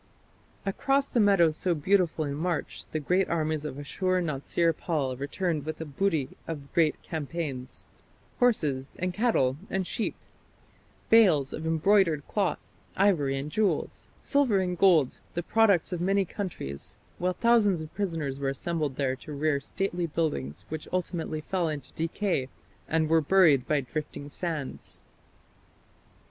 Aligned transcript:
"Across 0.65 1.09
the 1.09 1.19
meadows 1.19 1.55
so 1.55 1.75
beautiful 1.75 2.25
in 2.25 2.33
March 2.33 2.87
the 2.91 2.99
great 2.99 3.29
armies 3.29 3.65
of 3.65 3.77
Ashur 3.77 4.19
natsir 4.19 4.75
pal 4.75 5.15
returned 5.15 5.63
with 5.63 5.77
the 5.77 5.85
booty 5.85 6.29
of 6.47 6.73
great 6.73 6.99
campaigns 7.03 7.85
horses 8.39 8.95
and 8.97 9.13
cattle 9.13 9.57
and 9.69 9.85
sheep, 9.85 10.15
bales 11.11 11.53
of 11.53 11.67
embroidered 11.67 12.27
cloth, 12.27 12.57
ivory 12.97 13.37
and 13.37 13.51
jewels, 13.51 14.07
silver 14.23 14.57
and 14.57 14.79
gold, 14.79 15.19
the 15.35 15.43
products 15.43 15.93
of 15.93 16.01
many 16.01 16.25
countries; 16.25 16.97
while 17.19 17.33
thousands 17.33 17.83
of 17.83 17.93
prisoners 17.93 18.39
were 18.39 18.49
assembled 18.49 18.95
there 18.95 19.15
to 19.17 19.31
rear 19.33 19.59
stately 19.59 20.07
buildings 20.07 20.65
which 20.69 20.87
ultimately 20.91 21.41
fell 21.41 21.69
into 21.69 21.93
decay 21.93 22.49
and 22.87 23.07
were 23.07 23.21
buried 23.21 23.67
by 23.67 23.81
drifting 23.81 24.29
sands. 24.29 25.03